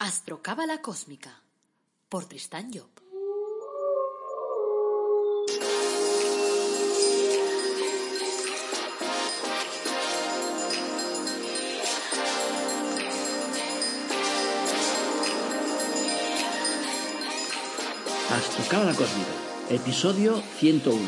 [0.00, 1.42] Astrocábala Cósmica
[2.08, 2.86] por Tristán Job.
[18.30, 19.32] Astrocábala Cósmica,
[19.68, 21.00] episodio 101.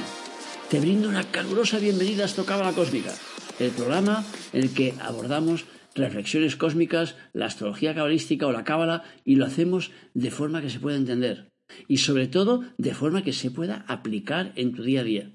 [0.69, 3.15] Te brindo una calurosa bienvenida a Astrocábala Cósmica,
[3.61, 5.65] el programa en el que abordamos
[6.01, 10.81] reflexiones cósmicas, la astrología cabalística o la cábala y lo hacemos de forma que se
[10.81, 11.51] pueda entender
[11.89, 15.33] y sobre todo de forma que se pueda aplicar en tu día a día.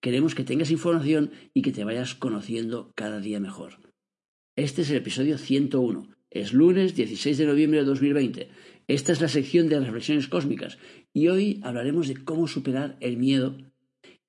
[0.00, 3.80] Queremos que tengas información y que te vayas conociendo cada día mejor.
[4.56, 6.08] Este es el episodio 101.
[6.30, 8.48] Es lunes 16 de noviembre de 2020.
[8.88, 10.78] Esta es la sección de reflexiones cósmicas
[11.12, 13.56] y hoy hablaremos de cómo superar el miedo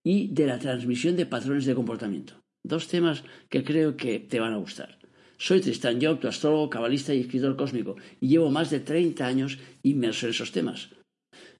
[0.03, 2.43] y de la transmisión de patrones de comportamiento.
[2.63, 4.97] Dos temas que creo que te van a gustar.
[5.37, 9.59] Soy Tristan Job, tu astrólogo, cabalista y escritor cósmico, y llevo más de 30 años
[9.83, 10.89] inmerso en esos temas.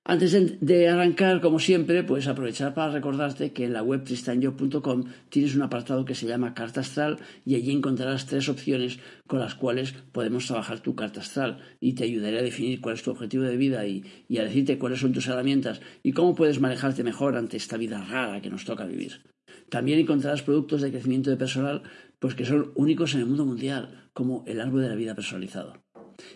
[0.03, 5.53] Antes de arrancar, como siempre, puedes aprovechar para recordarte que en la web tristanjob.com tienes
[5.53, 9.93] un apartado que se llama Carta Astral y allí encontrarás tres opciones con las cuales
[10.13, 13.57] podemos trabajar tu carta astral y te ayudaré a definir cuál es tu objetivo de
[13.57, 14.03] vida y
[14.37, 18.41] a decirte cuáles son tus herramientas y cómo puedes manejarte mejor ante esta vida rara
[18.41, 19.21] que nos toca vivir.
[19.69, 21.83] También encontrarás productos de crecimiento de personal
[22.19, 25.83] pues que son únicos en el mundo mundial, como el árbol de la vida personalizado.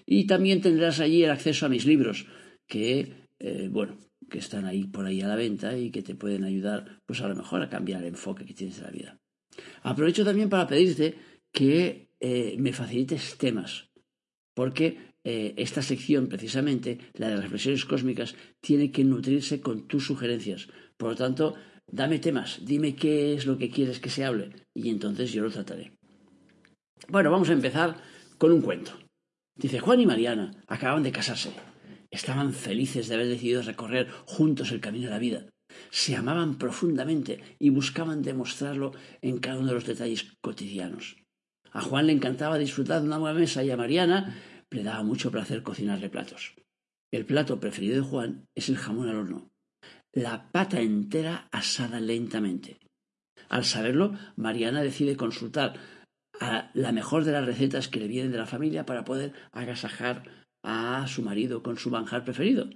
[0.06, 2.28] Y también tendrás allí el acceso a mis libros,
[2.68, 3.98] que, eh, bueno,
[4.30, 7.28] que están ahí por ahí a la venta y que te pueden ayudar, pues a
[7.28, 9.20] lo mejor a cambiar el enfoque que tienes de la vida.
[9.82, 11.16] Aprovecho también para pedirte
[11.52, 13.90] que eh, me facilites temas,
[14.54, 20.68] porque eh, esta sección, precisamente, la de reflexiones cósmicas, tiene que nutrirse con tus sugerencias.
[20.98, 21.56] Por lo tanto,
[21.94, 25.52] Dame temas, dime qué es lo que quieres que se hable y entonces yo lo
[25.52, 25.92] trataré.
[27.09, 27.97] Bueno, vamos a empezar
[28.38, 28.94] con un cuento.
[29.58, 31.52] Dice, Juan y Mariana acababan de casarse.
[32.09, 35.50] Estaban felices de haber decidido recorrer juntos el camino de la vida.
[35.89, 41.18] Se amaban profundamente y buscaban demostrarlo en cada uno de los detalles cotidianos.
[41.74, 44.38] A Juan le encantaba disfrutar de una buena mesa y a Mariana
[44.69, 46.53] le daba mucho placer cocinarle platos.
[47.12, 49.50] El plato preferido de Juan es el jamón al horno
[50.14, 52.80] la pata entera asada lentamente.
[53.50, 55.80] Al saberlo, Mariana decide consultar
[56.40, 60.24] a la mejor de las recetas que le vienen de la familia para poder agasajar
[60.64, 62.70] a su marido con su manjar preferido.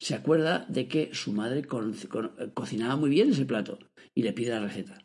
[0.00, 1.64] Se acuerda de que su madre
[2.54, 3.78] cocinaba muy bien ese plato
[4.14, 4.98] y le pide la receta.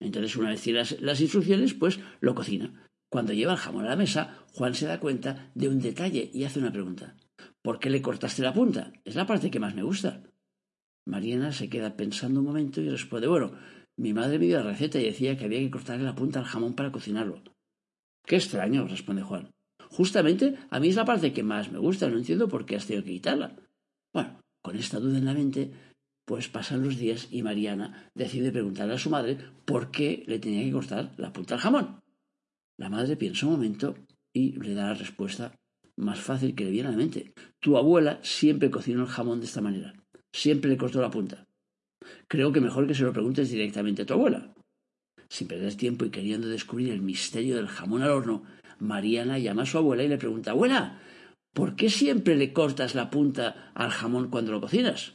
[0.00, 2.86] Entonces, una vez tiene las, las instrucciones, pues lo cocina.
[3.10, 6.44] Cuando lleva el jamón a la mesa, Juan se da cuenta de un detalle y
[6.44, 7.16] hace una pregunta.
[7.62, 8.92] ¿Por qué le cortaste la punta?
[9.04, 10.22] Es la parte que más me gusta.
[11.06, 13.52] Mariana se queda pensando un momento y responde Bueno,
[13.96, 16.46] mi madre me dio la receta y decía que había que cortarle la punta al
[16.46, 17.42] jamón para cocinarlo.
[18.26, 19.50] Qué extraño, responde Juan.
[19.90, 22.86] Justamente a mí es la parte que más me gusta, no entiendo por qué has
[22.86, 23.54] tenido que quitarla.
[24.12, 25.72] Bueno, con esta duda en la mente,
[26.24, 30.64] pues pasan los días y Mariana decide preguntarle a su madre por qué le tenía
[30.64, 32.00] que cortar la punta al jamón.
[32.78, 33.94] La madre piensa un momento
[34.32, 35.54] y le da la respuesta
[35.96, 37.34] más fácil que le viene a la mente.
[37.60, 40.03] Tu abuela siempre cocinó el jamón de esta manera
[40.34, 41.46] siempre le cortó la punta.
[42.26, 44.52] Creo que mejor que se lo preguntes directamente a tu abuela.
[45.28, 48.42] Sin perder tiempo y queriendo descubrir el misterio del jamón al horno,
[48.80, 51.00] Mariana llama a su abuela y le pregunta Abuela,
[51.54, 55.14] ¿por qué siempre le cortas la punta al jamón cuando lo cocinas?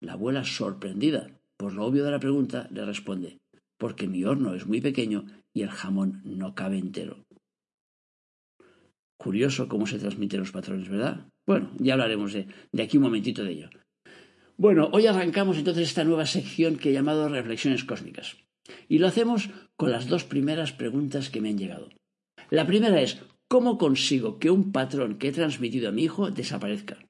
[0.00, 3.38] La abuela, sorprendida por lo obvio de la pregunta, le responde
[3.78, 7.24] Porque mi horno es muy pequeño y el jamón no cabe entero.
[9.16, 11.26] Curioso cómo se transmiten los patrones, ¿verdad?
[11.46, 13.70] Bueno, ya hablaremos de, de aquí un momentito de ello.
[14.56, 18.36] Bueno, hoy arrancamos entonces esta nueva sección que he llamado Reflexiones Cósmicas.
[18.88, 21.88] Y lo hacemos con las dos primeras preguntas que me han llegado.
[22.50, 27.04] La primera es, ¿cómo consigo que un patrón que he transmitido a mi hijo desaparezca?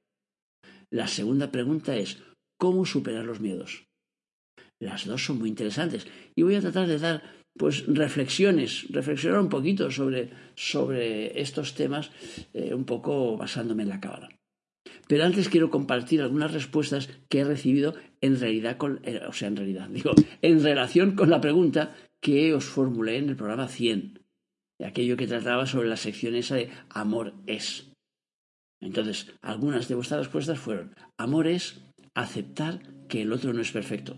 [0.91, 2.22] La segunda pregunta es,
[2.59, 3.84] ¿cómo superar los miedos?
[4.81, 7.22] Las dos son muy interesantes y voy a tratar de dar
[7.56, 12.11] pues reflexiones, reflexionar un poquito sobre, sobre estos temas,
[12.55, 14.28] eh, un poco basándome en la cábala.
[15.09, 19.56] Pero antes quiero compartir algunas respuestas que he recibido en realidad eh, o sea, en
[19.56, 20.12] realidad, digo,
[20.43, 24.21] en relación con la pregunta que os formulé en el programa 100,
[24.85, 27.91] aquello que trataba sobre la sección esa de amor es.
[28.81, 31.83] Entonces, algunas de vuestras respuestas fueron, amor es
[32.15, 34.17] aceptar que el otro no es perfecto.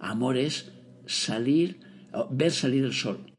[0.00, 0.72] Amor es
[1.06, 1.80] salir,
[2.30, 3.34] ver salir el sol.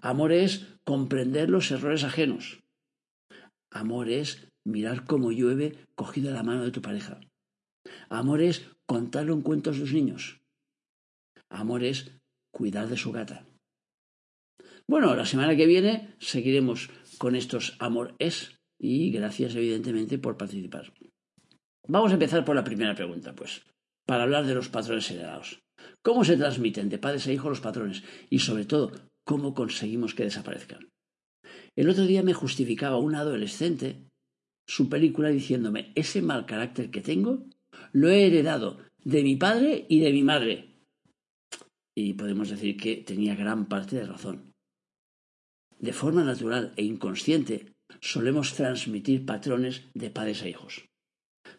[0.00, 2.60] Amor es comprender los errores ajenos.
[3.70, 7.20] Amor es mirar cómo llueve cogido la mano de tu pareja.
[8.08, 10.40] Amor es contarle un cuento a sus niños.
[11.48, 12.12] Amor es
[12.50, 13.46] cuidar de su gata.
[14.86, 20.92] Bueno, la semana que viene seguiremos con estos amor es y gracias evidentemente por participar.
[21.86, 23.62] Vamos a empezar por la primera pregunta, pues,
[24.06, 25.60] para hablar de los patrones heredados.
[26.02, 28.02] ¿Cómo se transmiten de padres a hijos los patrones?
[28.30, 28.92] Y sobre todo,
[29.24, 30.88] ¿cómo conseguimos que desaparezcan?
[31.76, 34.07] El otro día me justificaba un adolescente
[34.68, 37.42] su película diciéndome, ese mal carácter que tengo
[37.92, 40.76] lo he heredado de mi padre y de mi madre.
[41.96, 44.52] Y podemos decir que tenía gran parte de razón.
[45.80, 50.84] De forma natural e inconsciente, solemos transmitir patrones de padres a hijos.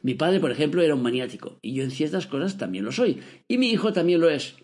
[0.03, 3.21] Mi padre, por ejemplo, era un maniático, y yo en ciertas cosas también lo soy,
[3.47, 4.55] y mi hijo también lo es.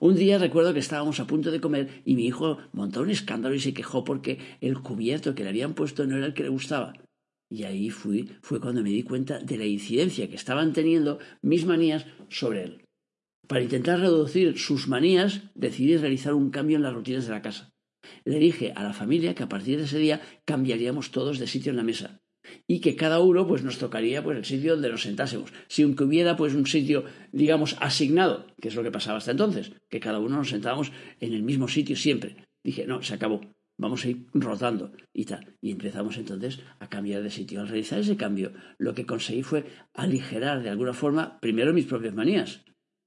[0.00, 3.54] Un día recuerdo que estábamos a punto de comer y mi hijo montó un escándalo
[3.54, 6.48] y se quejó porque el cubierto que le habían puesto no era el que le
[6.48, 6.94] gustaba.
[7.52, 11.66] Y ahí fui, fue cuando me di cuenta de la incidencia que estaban teniendo mis
[11.66, 12.84] manías sobre él.
[13.46, 17.70] Para intentar reducir sus manías, decidí realizar un cambio en las rutinas de la casa.
[18.24, 21.68] Le dije a la familia que a partir de ese día cambiaríamos todos de sitio
[21.68, 22.22] en la mesa
[22.66, 25.52] y que cada uno pues nos tocaría pues el sitio donde nos sentásemos.
[25.68, 29.72] Si aunque hubiera pues un sitio digamos asignado, que es lo que pasaba hasta entonces,
[29.90, 30.90] que cada uno nos sentábamos
[31.20, 32.46] en el mismo sitio siempre.
[32.64, 33.42] Dije, no, se acabó
[33.82, 35.56] vamos a ir rotando y tal.
[35.60, 37.60] Y empezamos entonces a cambiar de sitio.
[37.60, 42.14] Al realizar ese cambio, lo que conseguí fue aligerar de alguna forma primero mis propias
[42.14, 42.64] manías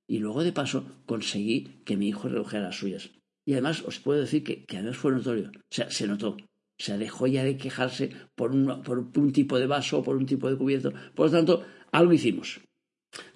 [0.08, 3.12] y luego de paso conseguí que mi hijo redujera las suyas.
[3.46, 6.38] Y además os puedo decir que, que además fue notorio, o sea, se notó.
[6.78, 10.18] O sea, dejó ya de quejarse por un, por un tipo de vaso o por
[10.18, 10.92] un tipo de cubierto.
[11.16, 12.60] Por lo tanto, algo hicimos.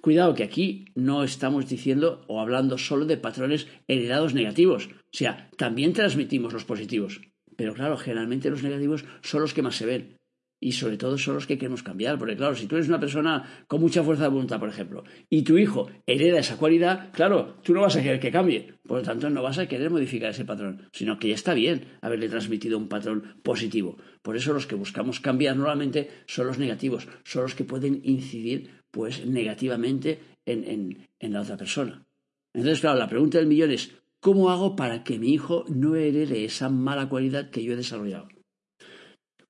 [0.02, 5.50] Cuidado que aquí no estamos diciendo o hablando solo de patrones heredados negativos, o sea,
[5.58, 7.22] también transmitimos los positivos,
[7.56, 10.20] pero claro, generalmente los negativos son los que más se ven
[10.60, 13.64] y sobre todo son los que queremos cambiar, porque claro, si tú eres una persona
[13.68, 17.74] con mucha fuerza de voluntad, por ejemplo, y tu hijo hereda esa cualidad, claro, tú
[17.74, 20.46] no vas a querer que cambie, por lo tanto no vas a querer modificar ese
[20.46, 23.98] patrón, sino que ya está bien haberle transmitido un patrón positivo.
[24.22, 28.79] Por eso los que buscamos cambiar normalmente son los negativos, son los que pueden incidir
[28.92, 32.06] pues negativamente en, en, la otra persona.
[32.54, 36.46] Entonces, claro, la pregunta del millón es, ¿cómo hago para que mi hijo no herede
[36.46, 38.28] esa mala cualidad que yo he desarrollado?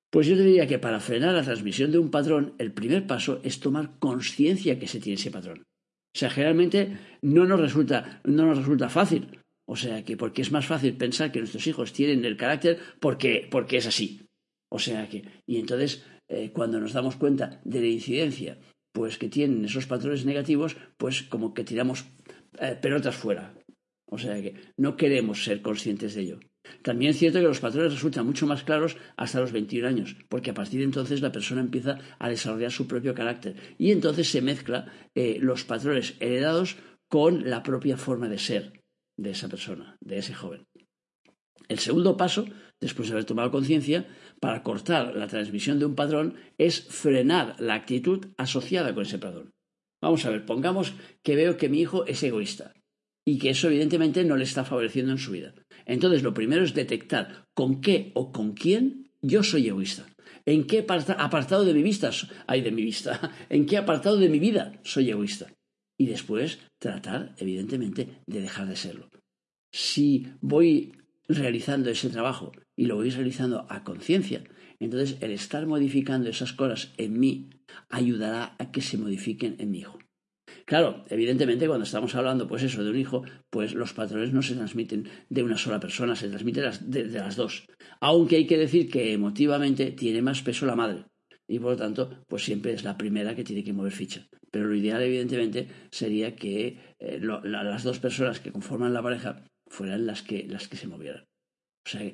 [0.10, 3.40] Pues yo te diría que para frenar la transmisión de un patrón, el primer paso
[3.44, 5.64] es tomar conciencia que se tiene ese patrón.
[6.16, 9.40] O sea, generalmente no nos resulta, no nos resulta fácil.
[9.66, 13.48] O sea, que porque es más fácil pensar que nuestros hijos tienen el carácter porque,
[13.52, 14.28] porque es así.
[14.72, 18.58] O sea que, y entonces, eh, cuando nos damos cuenta de la incidencia
[18.92, 22.06] pues que tienen esos patrones negativos, pues como que tiramos
[22.60, 23.54] eh, pelotas fuera.
[24.06, 26.40] O sea que no queremos ser conscientes de ello.
[26.84, 30.52] También es cierto que los patrones resultan mucho más claros hasta los 21 años, porque
[30.52, 34.42] a partir de entonces la persona empieza a desarrollar su propio carácter y entonces se
[34.42, 36.78] mezcla eh, los patrones heredados
[37.08, 38.82] con la propia forma de ser
[39.18, 40.66] de esa persona, de ese joven.
[41.68, 42.46] El segundo paso,
[42.80, 44.08] después de haber tomado conciencia,
[44.40, 49.52] para cortar la transmisión de un patrón es frenar la actitud asociada con ese patrón.
[50.02, 50.94] Vamos a ver, pongamos
[51.24, 52.74] que veo que mi hijo es egoísta
[53.26, 55.54] y que eso evidentemente no le está favoreciendo en su vida.
[55.86, 60.08] Entonces, lo primero es detectar con qué o con quién yo soy egoísta.
[60.46, 60.86] ¿En qué
[61.18, 62.12] apartado de mi vista,
[62.48, 63.32] hay de mi vista?
[63.50, 65.48] ¿En qué apartado de mi vida soy egoísta?
[65.98, 69.10] Y después tratar, evidentemente, de dejar de serlo.
[69.72, 70.94] Si voy
[71.30, 74.44] realizando ese trabajo y lo voy realizando a conciencia,
[74.80, 77.50] entonces el estar modificando esas cosas en mí
[77.90, 80.00] ayudará a que se modifiquen en mi hijo.
[80.66, 84.56] Claro, evidentemente cuando estamos hablando pues eso de un hijo, pues los patrones no se
[84.56, 87.68] transmiten de una sola persona, se transmiten de, las dos.
[88.00, 91.06] Aunque hay que decir que emotivamente tiene más peso la madre
[91.48, 94.28] y por lo tanto pues siempre es la primera que tiene que mover ficha.
[94.52, 100.06] Pero lo ideal evidentemente sería que eh, las dos personas que conforman la pareja fueran
[100.06, 101.26] las que, las que se movieran.
[101.86, 102.12] O sea,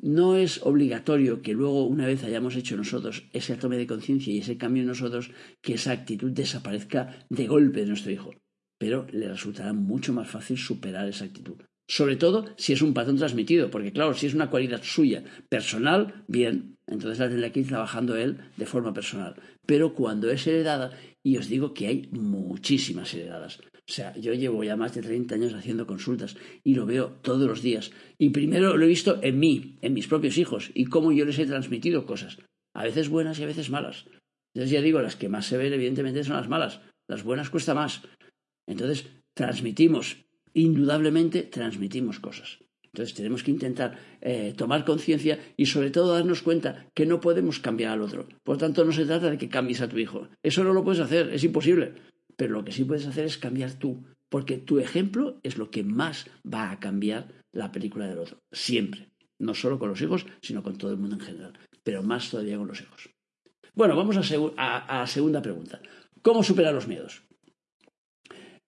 [0.00, 4.38] no es obligatorio que luego, una vez hayamos hecho nosotros ese tome de conciencia y
[4.38, 8.34] ese cambio en nosotros, que esa actitud desaparezca de golpe de nuestro hijo.
[8.78, 11.56] Pero le resultará mucho más fácil superar esa actitud.
[11.90, 16.24] Sobre todo si es un patrón transmitido, porque claro, si es una cualidad suya, personal,
[16.28, 19.34] bien, entonces la tendrá que ir trabajando él de forma personal.
[19.66, 20.92] Pero cuando es heredada,
[21.24, 23.58] y os digo que hay muchísimas heredadas,
[23.88, 27.48] o sea, yo llevo ya más de 30 años haciendo consultas y lo veo todos
[27.48, 27.90] los días.
[28.18, 31.38] Y primero lo he visto en mí, en mis propios hijos, y cómo yo les
[31.38, 32.38] he transmitido cosas,
[32.74, 34.04] a veces buenas y a veces malas.
[34.54, 37.74] Entonces ya digo, las que más se ven evidentemente son las malas, las buenas cuesta
[37.74, 38.02] más.
[38.66, 40.18] Entonces transmitimos,
[40.52, 42.58] indudablemente transmitimos cosas.
[42.92, 47.58] Entonces tenemos que intentar eh, tomar conciencia y sobre todo darnos cuenta que no podemos
[47.58, 48.28] cambiar al otro.
[48.42, 50.28] Por tanto, no se trata de que cambies a tu hijo.
[50.42, 51.94] Eso no lo puedes hacer, es imposible.
[52.38, 55.82] Pero lo que sí puedes hacer es cambiar tú, porque tu ejemplo es lo que
[55.82, 59.10] más va a cambiar la película del otro, siempre.
[59.40, 62.56] No solo con los hijos, sino con todo el mundo en general, pero más todavía
[62.56, 63.10] con los hijos.
[63.74, 65.80] Bueno, vamos a, la segunda pregunta.
[66.22, 67.22] ¿Cómo superar los miedos?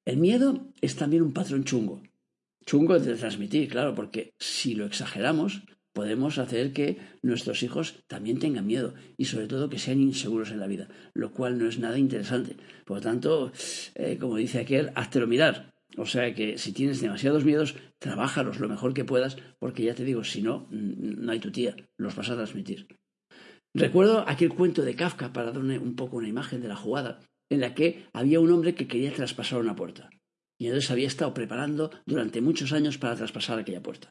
[0.04, 2.02] El miedo es también un patrón chungo.
[2.66, 8.66] Chungo de transmitir, claro, porque si lo exageramos, podemos hacer que nuestros hijos también tengan
[8.66, 11.98] miedo y sobre todo que sean inseguros en la vida, lo cual no es nada
[11.98, 12.56] interesante.
[12.84, 13.52] Por lo tanto,
[13.94, 15.72] eh, como dice aquel, háztelo mirar.
[15.96, 20.04] O sea que si tienes demasiados miedos, trabájalos lo mejor que puedas, porque ya te
[20.04, 22.86] digo, si no, no hay tu tía, los vas a transmitir.
[23.74, 27.20] Recuerdo aquel cuento de Kafka, para darle un poco una imagen de la jugada,
[27.50, 30.10] en la que había un hombre que quería traspasar una puerta.
[30.58, 34.10] Y entonces había estado preparando durante muchos años para traspasar aquella puerta.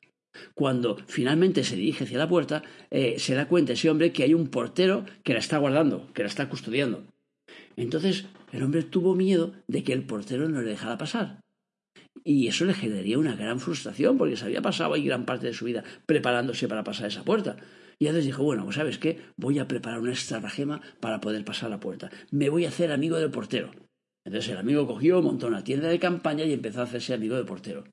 [0.54, 4.34] Cuando finalmente se dirige hacia la puerta, eh, se da cuenta ese hombre que hay
[4.34, 7.06] un portero que la está guardando, que la está custodiando.
[7.76, 11.42] Entonces el hombre tuvo miedo de que el portero no le dejara pasar.
[12.24, 15.54] Y eso le generaría una gran frustración, porque se había pasado ahí gran parte de
[15.54, 17.58] su vida preparándose para pasar esa puerta.
[17.98, 21.70] Y entonces dijo, bueno, pues sabes qué, voy a preparar una estratagema para poder pasar
[21.70, 22.10] la puerta.
[22.32, 23.72] Me voy a hacer amigo del portero.
[24.26, 27.46] Entonces el amigo cogió, montó una tienda de campaña y empezó a hacerse amigo del
[27.46, 27.84] portero.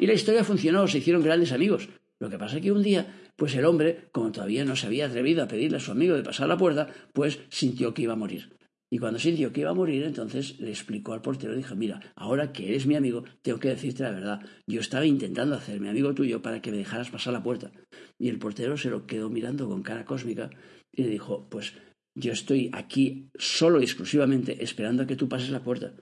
[0.00, 1.90] Y la historia funcionó, se hicieron grandes amigos.
[2.18, 5.04] Lo que pasa es que un día, pues el hombre, como todavía no se había
[5.04, 8.16] atrevido a pedirle a su amigo de pasar la puerta, pues sintió que iba a
[8.16, 8.56] morir.
[8.90, 12.50] Y cuando sintió que iba a morir, entonces le explicó al portero, dijo, mira, ahora
[12.50, 14.40] que eres mi amigo, tengo que decirte la verdad.
[14.66, 17.70] Yo estaba intentando hacerme amigo tuyo para que me dejaras pasar la puerta.
[18.18, 20.48] Y el portero se lo quedó mirando con cara cósmica
[20.92, 21.74] y le dijo, pues
[22.14, 25.92] yo estoy aquí solo y exclusivamente esperando a que tú pases la puerta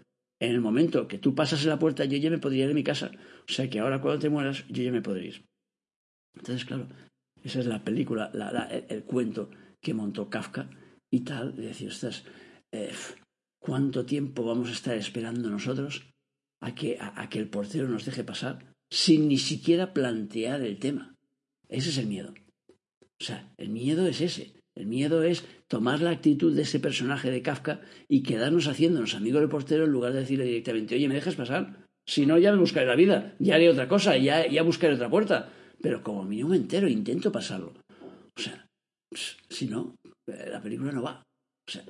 [0.40, 2.74] en el momento que tú pasas en la puerta, yo ya me podría ir de
[2.74, 3.10] mi casa.
[3.48, 5.46] O sea que ahora cuando te mueras, yo ya me podría ir.
[6.36, 6.88] Entonces, claro,
[7.42, 8.30] esa es la película,
[8.88, 10.70] el, cuento que montó Kafka
[11.10, 11.56] y tal.
[11.56, 12.24] De decir, ostras,
[12.72, 12.92] eh,
[13.58, 16.10] ¿cuánto tiempo vamos a estar esperando nosotros
[16.60, 21.16] a que, a que el portero nos deje pasar sin ni siquiera plantear el tema?
[21.68, 22.32] Ese es el miedo.
[23.20, 24.57] O sea, el miedo es ese.
[24.78, 29.40] El miedo es tomar la actitud de ese personaje de Kafka y quedarnos haciéndonos amigos
[29.40, 31.84] del portero en lugar de decirle directamente, oye, ¿me dejas pasar?
[32.06, 35.10] Si no, ya me buscaré la vida, ya haré otra cosa, ya, ya buscaré otra
[35.10, 35.50] puerta.
[35.82, 37.74] Pero como mínimo entero intento pasarlo.
[38.36, 38.66] O sea,
[39.50, 39.96] si no,
[40.28, 41.22] eh, la película no va.
[41.68, 41.82] O sea,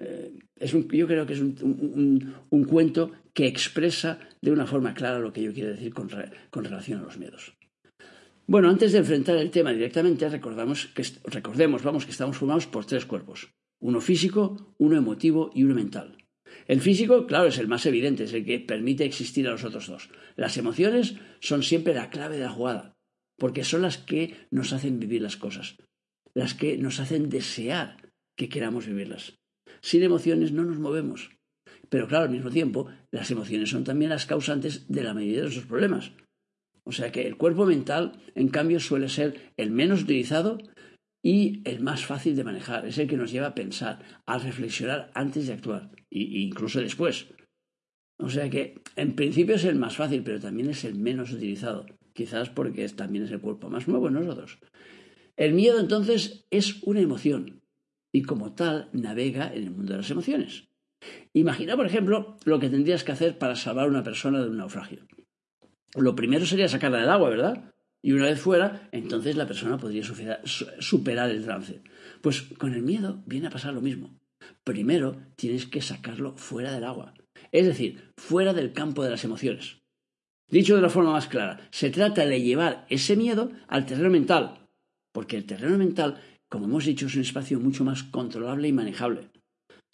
[0.00, 4.94] eh, es un, yo creo que es un, un, cuento que expresa de una forma
[4.94, 6.10] clara lo que yo quiero decir con,
[6.50, 7.54] con relación a los miedos.
[8.52, 12.84] Bueno, antes de enfrentar el tema directamente, recordamos que, recordemos vamos, que estamos formados por
[12.84, 13.48] tres cuerpos.
[13.80, 16.18] Uno físico, uno emotivo y uno mental.
[16.66, 19.86] El físico, claro, es el más evidente, es el que permite existir a los otros
[19.86, 20.10] dos.
[20.36, 22.92] Las emociones son siempre la clave de la jugada,
[23.38, 25.78] porque son las que nos hacen vivir las cosas,
[26.34, 29.34] las que nos hacen desear que queramos vivirlas.
[29.80, 31.30] Sin emociones no nos movemos.
[31.88, 35.42] Pero claro, al mismo tiempo, las emociones son también las causantes de la mayoría de
[35.44, 36.12] nuestros problemas.
[36.84, 40.58] O sea que el cuerpo mental, en cambio, suele ser el menos utilizado
[41.22, 42.86] y el más fácil de manejar.
[42.86, 47.28] Es el que nos lleva a pensar, a reflexionar antes de actuar, e incluso después.
[48.18, 51.86] O sea que, en principio es el más fácil, pero también es el menos utilizado.
[52.14, 54.58] Quizás porque también es el cuerpo más nuevo en nosotros.
[55.36, 57.62] El miedo, entonces, es una emoción
[58.12, 60.68] y como tal navega en el mundo de las emociones.
[61.32, 64.58] Imagina, por ejemplo, lo que tendrías que hacer para salvar a una persona de un
[64.58, 65.06] naufragio
[65.94, 67.72] lo primero sería sacarla del agua, ¿verdad?
[68.02, 71.82] Y una vez fuera, entonces la persona podría superar el trance.
[72.20, 74.18] Pues con el miedo viene a pasar lo mismo.
[74.64, 77.14] Primero tienes que sacarlo fuera del agua,
[77.52, 79.78] es decir, fuera del campo de las emociones.
[80.48, 84.66] Dicho de la forma más clara, se trata de llevar ese miedo al terreno mental,
[85.12, 89.30] porque el terreno mental, como hemos dicho, es un espacio mucho más controlable y manejable.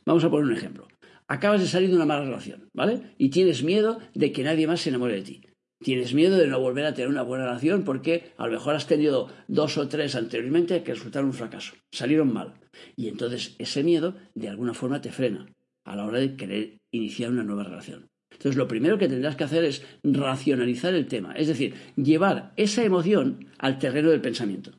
[0.05, 0.89] Vamos a poner un ejemplo.
[1.29, 3.15] Acabas de salir de una mala relación, ¿vale?
[3.19, 5.43] Y tienes miedo de que nadie más se enamore de ti.
[5.81, 8.89] Tienes miedo de no volver a tener una buena relación porque a lo mejor has
[8.89, 12.55] tenido dos o tres anteriormente que resultaron un fracaso, salieron mal.
[12.97, 15.47] Y entonces ese miedo de alguna forma te frena
[15.85, 18.09] a la hora de querer iniciar una nueva relación.
[18.33, 22.85] Entonces lo primero que tendrás que hacer es racionalizar el tema, es decir, llevar esa
[22.85, 24.73] emoción al terreno del pensamiento.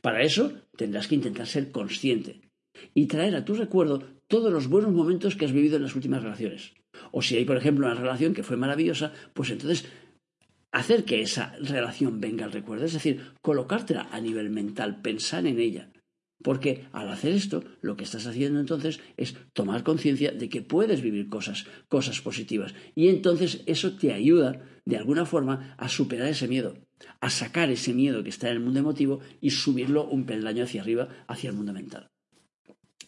[0.00, 2.40] Para eso tendrás que intentar ser consciente
[2.94, 6.22] y traer a tu recuerdo todos los buenos momentos que has vivido en las últimas
[6.22, 6.74] relaciones.
[7.12, 9.86] O si hay, por ejemplo, una relación que fue maravillosa, pues entonces
[10.72, 15.58] hacer que esa relación venga al recuerdo, es decir, colocártela a nivel mental, pensar en
[15.58, 15.90] ella.
[16.42, 21.02] Porque al hacer esto, lo que estás haciendo entonces es tomar conciencia de que puedes
[21.02, 22.74] vivir cosas, cosas positivas.
[22.94, 26.78] Y entonces eso te ayuda, de alguna forma, a superar ese miedo,
[27.20, 30.82] a sacar ese miedo que está en el mundo emotivo y subirlo un peldaño hacia
[30.82, 32.08] arriba, hacia el mundo mental.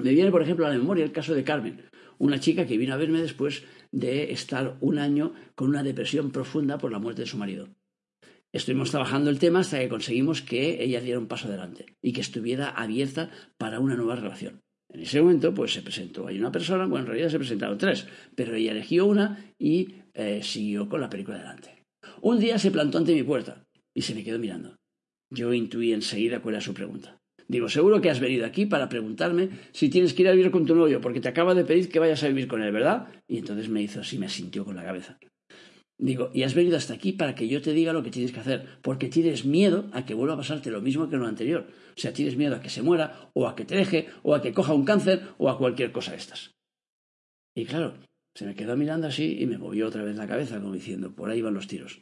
[0.00, 1.83] Me viene, por ejemplo, a la memoria el caso de Carmen,
[2.21, 6.77] una chica que vino a verme después de estar un año con una depresión profunda
[6.77, 7.71] por la muerte de su marido.
[8.53, 12.21] Estuvimos trabajando el tema hasta que conseguimos que ella diera un paso adelante y que
[12.21, 14.61] estuviera abierta para una nueva relación.
[14.93, 18.07] En ese momento, pues se presentó ahí una persona, bueno, en realidad se presentaron tres,
[18.35, 21.87] pero ella eligió una y eh, siguió con la película adelante.
[22.21, 24.77] Un día se plantó ante mi puerta y se me quedó mirando.
[25.31, 27.20] Yo intuí enseguida cuál era su pregunta.
[27.50, 30.66] Digo, seguro que has venido aquí para preguntarme si tienes que ir a vivir con
[30.66, 33.09] tu novio, porque te acaba de pedir que vayas a vivir con él, ¿verdad?
[33.26, 35.19] Y entonces me hizo así, me sintió con la cabeza.
[35.99, 38.38] Digo, y has venido hasta aquí para que yo te diga lo que tienes que
[38.38, 41.66] hacer, porque tienes miedo a que vuelva a pasarte lo mismo que en lo anterior.
[41.97, 44.42] O sea, tienes miedo a que se muera, o a que te deje, o a
[44.42, 46.52] que coja un cáncer, o a cualquier cosa de estas.
[47.57, 47.95] Y claro,
[48.37, 51.28] se me quedó mirando así y me movió otra vez la cabeza, como diciendo, por
[51.28, 52.00] ahí van los tiros.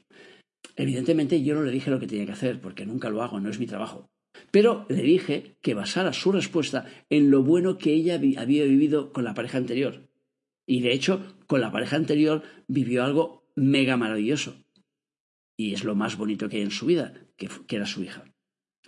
[0.76, 3.48] Evidentemente yo no le dije lo que tenía que hacer, porque nunca lo hago, no
[3.48, 4.10] es mi trabajo.
[4.50, 9.24] Pero le dije que basara su respuesta en lo bueno que ella había vivido con
[9.24, 10.08] la pareja anterior.
[10.66, 14.56] Y de hecho, con la pareja anterior vivió algo mega maravilloso.
[15.56, 18.24] Y es lo más bonito que hay en su vida, que, era su hija.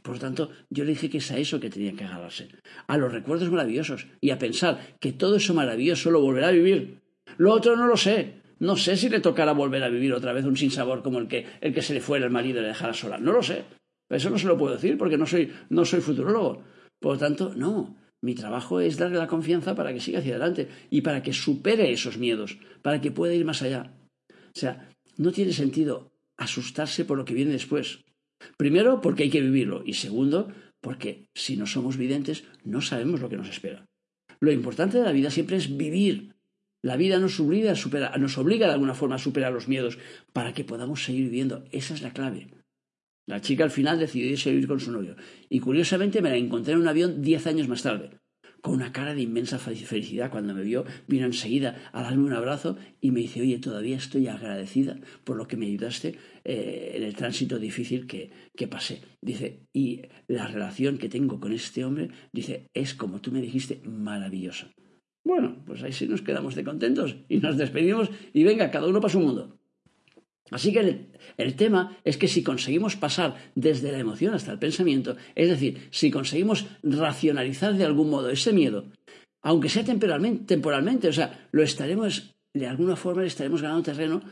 [0.03, 2.49] Por lo tanto, yo le dije que es a eso que tenía que agarrarse,
[2.87, 7.01] a los recuerdos maravillosos y a pensar que todo eso maravilloso lo volverá a vivir.
[7.37, 8.41] Lo otro no lo sé.
[8.61, 11.47] No sé si le tocará volver a vivir otra vez un sinsabor como el que,
[11.61, 13.19] el que se le fuera el marido y le dejara sola.
[13.19, 13.65] No lo sé.
[14.11, 16.63] Eso no se lo puedo decir porque no soy, no soy futurólogo.
[16.99, 17.97] Por lo tanto, no.
[18.23, 21.91] Mi trabajo es darle la confianza para que siga hacia adelante y para que supere
[21.91, 23.95] esos miedos, para que pueda ir más allá.
[24.31, 28.05] O sea, no tiene sentido asustarse por lo que viene después.
[28.57, 29.83] Primero, porque hay que vivirlo.
[29.87, 33.87] Y segundo, porque si no somos videntes, no sabemos lo que nos espera.
[34.41, 36.35] Lo importante de la vida siempre es vivir.
[36.83, 37.75] La vida nos obliga,
[38.19, 39.99] nos obliga de alguna forma a superar los miedos
[40.33, 41.65] para que podamos seguir viviendo.
[41.73, 42.49] Esa es la clave.
[43.31, 45.15] La chica al final decidió irse a vivir con su novio.
[45.49, 48.11] Y curiosamente me la encontré en un avión diez años más tarde
[48.61, 50.31] con una cara de inmensa felicidad.
[50.31, 54.27] Cuando me vio, vino enseguida a darme un abrazo y me dice, oye, todavía estoy
[54.27, 59.01] agradecida por lo que me ayudaste eh, en el tránsito difícil que, que pasé.
[59.23, 63.81] Dice, y la relación que tengo con este hombre, dice, es como tú me dijiste,
[63.85, 64.73] maravillosa.
[65.25, 69.01] Bueno, pues ahí sí nos quedamos de contentos y nos despedimos y venga, cada uno
[69.01, 69.60] para su mundo.
[70.51, 75.17] Así que el, tema es que si conseguimos pasar desde la emoción hasta el pensamiento,
[75.35, 78.87] es decir, si conseguimos racionalizar de algún modo ese miedo,
[79.43, 84.23] aunque sea temporalmente, temporalmente o sea, lo estaremos, de alguna forma le estaremos ganando terreno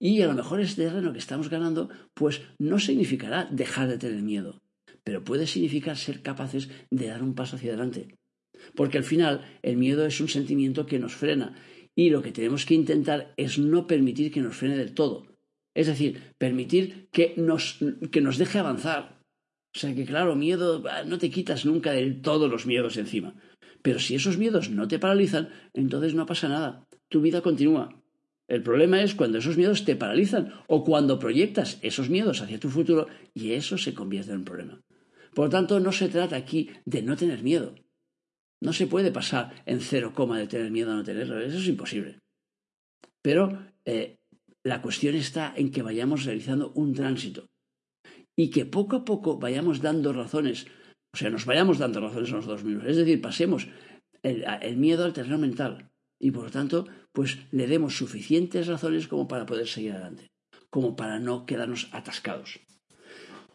[0.00, 4.22] y a lo mejor ese terreno que estamos ganando, pues no significará dejar de tener
[4.22, 4.62] miedo,
[5.02, 8.14] pero puede significar ser capaces de dar un paso hacia adelante.
[8.76, 11.56] Porque al final el miedo es un sentimiento que nos frena
[11.96, 15.33] y lo que tenemos que intentar es no permitir que nos frene del todo
[15.74, 17.78] es decir, permitir que nos,
[18.10, 19.20] que nos deje avanzar.
[19.74, 23.34] O sea que, claro, miedo, no te quitas nunca de todos los miedos encima.
[23.82, 26.86] Pero si esos miedos no te paralizan, entonces no pasa nada.
[27.08, 28.00] Tu vida continúa.
[28.46, 32.70] El problema es cuando esos miedos te paralizan o cuando proyectas esos miedos hacia tu
[32.70, 34.80] futuro y eso se convierte en un problema.
[35.34, 37.74] Por lo tanto, no se trata aquí de no tener miedo.
[38.60, 41.40] No se puede pasar en cero coma de tener miedo a no tenerlo.
[41.40, 42.20] Eso es imposible.
[43.22, 44.18] Pero eh,
[44.64, 47.50] la cuestión está en que vayamos realizando un tránsito
[48.34, 50.66] y que poco a poco vayamos dando razones,
[51.12, 52.86] o sea, nos vayamos dando razones a los dos mismos.
[52.86, 53.68] Es decir, pasemos
[54.22, 59.28] el, miedo al terreno mental y por lo tanto, pues le demos suficientes razones como
[59.28, 60.32] para poder seguir adelante,
[60.70, 62.60] como para no quedarnos atascados.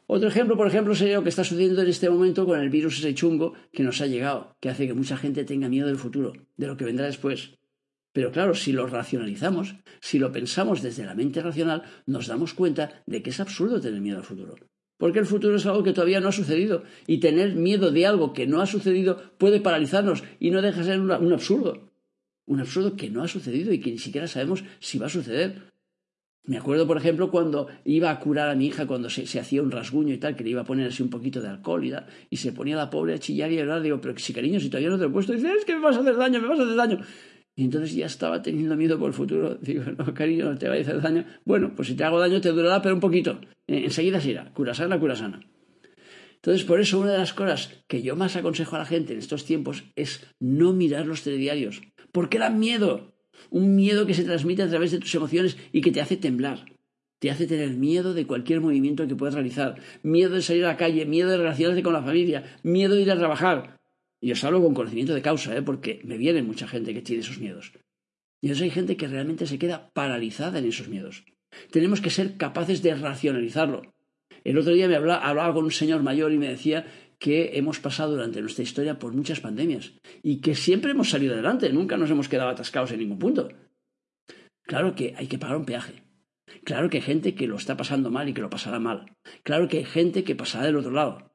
[0.05, 2.99] Otro ejemplo, por ejemplo, sería lo que está sucediendo en este momento con el virus
[2.99, 6.33] ese chungo que nos ha llegado, que hace que mucha gente tenga miedo del futuro,
[6.55, 7.58] de lo que vendrá después.
[8.11, 13.03] Pero claro, si lo racionalizamos, si lo pensamos desde la mente racional, nos damos cuenta
[13.05, 14.55] de que es absurdo tener miedo al futuro.
[14.97, 16.83] Porque el futuro es algo que todavía no ha sucedido.
[17.07, 20.85] Y tener miedo de algo que no ha sucedido puede paralizarnos y no deja de
[20.85, 21.89] ser un absurdo.
[22.45, 25.69] Un absurdo que no ha sucedido y que ni siquiera sabemos si va a suceder.
[26.43, 29.69] Me acuerdo, por ejemplo, cuando iba a curar a mi hija cuando se, hacía un
[29.69, 32.07] rasguño y tal, que le iba a poner así un poquito de alcohol y tal,
[32.29, 33.81] y se ponía la pobre a chillar y a llorar.
[33.81, 35.75] Digo, pero si cariño, si todavía no te lo he puesto, y dice, es que
[35.75, 36.99] me vas a hacer daño, me vas a hacer daño.
[37.55, 39.55] Y entonces ya estaba teniendo miedo por el futuro.
[39.61, 41.25] Digo, no, cariño, no te va a hacer daño.
[41.45, 43.39] Bueno, pues si te hago daño te durará, pero un poquito.
[43.67, 44.53] Eh, enseguida se irá.
[44.53, 45.41] Cura sana, cura sana.
[46.35, 49.19] Entonces, por eso una de las cosas que yo más aconsejo a la gente en
[49.19, 51.81] estos tiempos es no mirar los telediarios.
[52.13, 53.13] Porque dan miedo.
[53.49, 56.65] Un miedo que se transmite a través de tus emociones y que te hace temblar.
[57.19, 59.75] Te hace tener miedo de cualquier movimiento que puedas realizar.
[60.01, 63.11] Miedo de salir a la calle, miedo de relacionarte con la familia, miedo de ir
[63.11, 63.78] a trabajar,
[64.21, 65.61] y os hablo con conocimiento de causa, ¿eh?
[65.61, 67.73] porque me viene mucha gente que tiene esos miedos.
[68.41, 71.25] Y entonces hay gente que realmente se queda paralizada en esos miedos.
[71.71, 73.93] Tenemos que ser capaces de racionalizarlo.
[74.43, 76.85] El otro día me hablaba, hablaba con un señor mayor y me decía
[77.17, 81.71] que hemos pasado durante nuestra historia por muchas pandemias y que siempre hemos salido adelante,
[81.73, 83.49] nunca nos hemos quedado atascados en ningún punto.
[84.63, 86.03] Claro que hay que pagar un peaje.
[86.63, 89.11] Claro que hay gente que lo está pasando mal y que lo pasará mal.
[89.43, 91.28] Claro que hay gente que pasará del otro lado.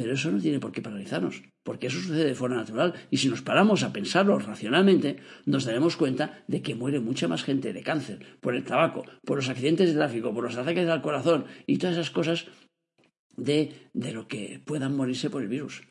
[0.00, 2.94] Pero eso no tiene por qué paralizarnos, porque eso sucede de forma natural.
[3.10, 7.44] Y si nos paramos a pensarlo racionalmente, nos daremos cuenta de que muere mucha más
[7.44, 11.02] gente de cáncer, por el tabaco, por los accidentes de tráfico, por los ataques al
[11.02, 12.46] corazón y todas esas cosas
[13.36, 15.82] de, de lo que puedan morirse por el virus.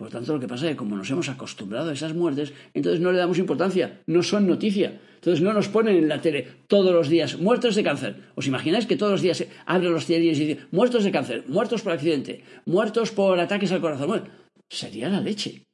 [0.00, 2.54] Por lo tanto, lo que pasa es que como nos hemos acostumbrado a esas muertes,
[2.72, 4.98] entonces no le damos importancia, no son noticia.
[5.16, 8.16] Entonces no nos ponen en la tele todos los días muertos de cáncer.
[8.34, 11.82] ¿Os imagináis que todos los días abren los diarios y dicen muertos de cáncer, muertos
[11.82, 14.30] por accidente, muertos por ataques al corazón?
[14.70, 15.64] Sería la leche.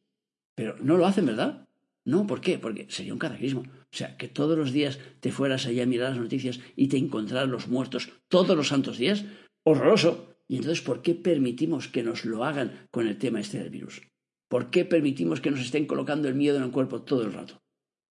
[0.57, 1.65] Pero no lo hacen, ¿verdad?
[2.05, 2.59] No, ¿por qué?
[2.59, 3.61] Porque sería un cataclismo.
[3.61, 6.97] O sea, que todos los días te fueras allá a mirar las noticias y te
[6.97, 9.25] encontraras los muertos todos los santos días.
[9.63, 10.35] Horroroso.
[10.49, 14.03] Y entonces, ¿por qué permitimos que nos lo hagan con el tema este del virus?
[14.49, 17.63] ¿Por qué permitimos que nos estén colocando el miedo en el cuerpo todo el rato?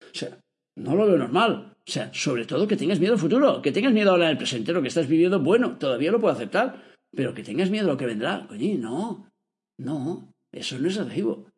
[0.03, 0.41] O sea,
[0.77, 1.77] no lo veo normal.
[1.87, 4.73] O sea, sobre todo que tengas miedo al futuro, que tengas miedo ahora el presente,
[4.73, 7.97] lo que estás viviendo, bueno, todavía lo puedo aceptar, pero que tengas miedo a lo
[7.97, 9.31] que vendrá, coño, no,
[9.79, 11.53] no, eso no es atractivo.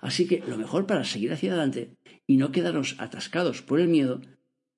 [0.00, 1.96] Así que lo mejor para seguir hacia adelante
[2.26, 4.20] y no quedarnos atascados por el miedo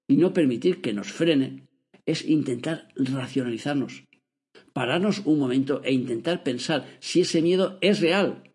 [0.08, 1.66] y no permitir que nos frene
[2.06, 4.04] es intentar racionalizarnos,
[4.72, 8.53] pararnos un momento e intentar pensar si ese miedo es real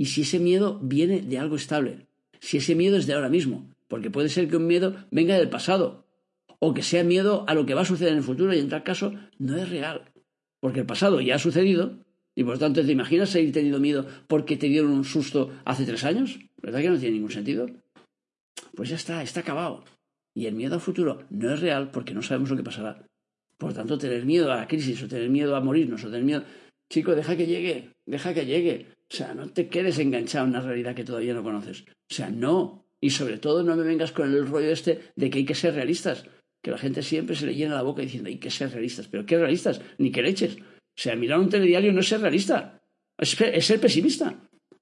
[0.00, 2.06] y si ese miedo viene de algo estable,
[2.38, 5.50] si ese miedo es de ahora mismo, porque puede ser que un miedo venga del
[5.50, 6.06] pasado,
[6.58, 8.70] o que sea miedo a lo que va a suceder en el futuro y en
[8.70, 10.10] tal caso no es real,
[10.58, 11.98] porque el pasado ya ha sucedido
[12.34, 16.02] y por tanto te imaginas seguir teniendo miedo porque te dieron un susto hace tres
[16.04, 17.66] años, ¿verdad que no tiene ningún sentido?
[18.74, 19.84] Pues ya está, está acabado.
[20.34, 23.04] Y el miedo al futuro no es real porque no sabemos lo que pasará.
[23.58, 26.44] Por tanto, tener miedo a la crisis o tener miedo a morirnos o tener miedo...
[26.88, 28.86] Chico, deja que llegue, deja que llegue.
[29.12, 31.82] O sea, no te quedes enganchado en una realidad que todavía no conoces.
[31.82, 32.86] O sea, no.
[33.00, 35.74] Y sobre todo no me vengas con el rollo este de que hay que ser
[35.74, 36.26] realistas.
[36.62, 39.08] Que la gente siempre se le llena la boca diciendo hay que ser realistas.
[39.08, 39.80] Pero ¿qué realistas?
[39.98, 40.58] Ni que leches.
[40.58, 42.82] O sea, mirar un telediario no es ser realista.
[43.18, 44.34] Es, ser pesimista.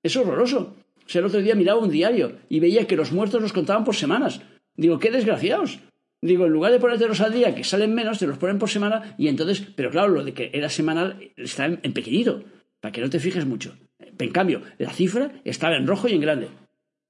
[0.02, 0.76] Es horroroso.
[0.96, 3.84] O sea, el otro día miraba un diario y veía que los muertos los contaban
[3.84, 4.42] por semanas.
[4.76, 5.78] Digo, qué desgraciados.
[6.20, 9.14] Digo, en lugar de ponértelos al día, que salen menos, te los ponen por semana
[9.16, 12.44] y entonces, pero claro, lo de que era semanal está en pequeñito,
[12.80, 13.78] para que no te fijes mucho.
[14.18, 16.48] En cambio, la cifra estaba en rojo y en grande.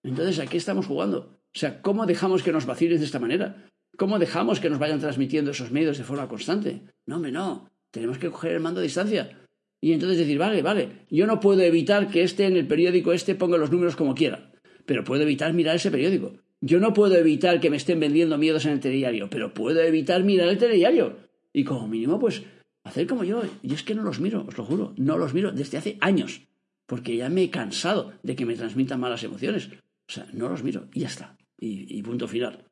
[0.02, 1.40] Entonces, ¿a qué estamos jugando?
[1.54, 3.66] O sea, ¿cómo dejamos que nos vacilen de esta manera?
[3.96, 6.82] ¿Cómo dejamos que nos vayan transmitiendo esos medios de forma constante?
[7.06, 7.70] No, hombre, no.
[7.90, 9.38] Tenemos que coger el mando a distancia.
[9.80, 13.34] Y entonces decir, vale, vale, yo no puedo evitar que este en el periódico este
[13.34, 14.52] ponga los números como quiera,
[14.86, 16.34] pero puedo evitar mirar ese periódico.
[16.60, 20.24] Yo no puedo evitar que me estén vendiendo miedos en el telediario, pero puedo evitar
[20.24, 21.16] mirar el telediario.
[21.52, 22.42] Y como mínimo, pues,
[22.82, 23.42] hacer como yo.
[23.62, 26.48] Y es que no los miro, os lo juro, no los miro desde hace años
[26.88, 29.68] porque ya me he cansado de que me transmitan malas emociones.
[30.08, 31.36] O sea, no los miro y ya está.
[31.60, 32.64] Y, punto final.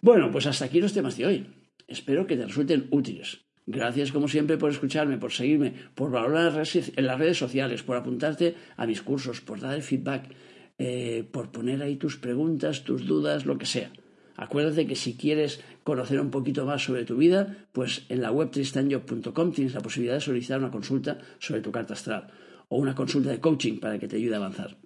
[0.00, 1.46] Bueno, pues hasta aquí los temas de hoy.
[1.86, 3.44] Espero que te resulten útiles.
[3.64, 8.56] Gracias como siempre por escucharme, por seguirme, por valorar en las redes sociales, por apuntarte
[8.76, 10.34] a mis cursos, por dar el feedback,
[10.78, 13.92] eh, por poner ahí tus preguntas, tus dudas, lo que sea.
[14.36, 18.50] Acuérdate que si quieres conocer un poquito más sobre tu vida, pues en la web
[18.50, 22.32] tristanjob.com tienes la posibilidad de solicitar una consulta sobre tu carta astral
[22.68, 24.78] o una consulta de coaching para que te ayude a avanzar.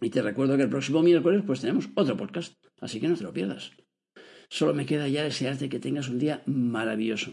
[0.00, 3.24] Y te recuerdo que el próximo miércoles pues tenemos otro podcast, así que no te
[3.24, 3.72] lo pierdas.
[4.48, 7.32] Solo me queda ya desearte que tengas un día maravilloso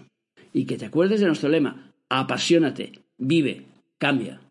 [0.54, 3.66] y que te acuerdes de nuestro lema, apasionate, vive,
[3.98, 4.42] cambia.